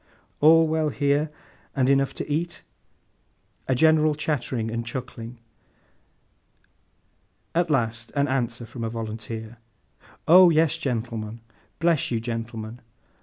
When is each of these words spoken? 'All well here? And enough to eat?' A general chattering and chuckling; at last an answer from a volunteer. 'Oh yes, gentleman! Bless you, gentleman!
'All 0.39 0.67
well 0.67 0.89
here? 0.89 1.29
And 1.75 1.87
enough 1.87 2.15
to 2.15 2.27
eat?' 2.27 2.63
A 3.67 3.75
general 3.75 4.15
chattering 4.15 4.71
and 4.71 4.83
chuckling; 4.83 5.37
at 7.53 7.69
last 7.69 8.11
an 8.15 8.27
answer 8.27 8.65
from 8.65 8.83
a 8.83 8.89
volunteer. 8.89 9.57
'Oh 10.27 10.49
yes, 10.49 10.79
gentleman! 10.79 11.41
Bless 11.77 12.09
you, 12.09 12.19
gentleman! 12.19 12.81